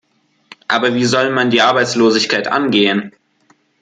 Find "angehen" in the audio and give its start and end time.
2.47-3.11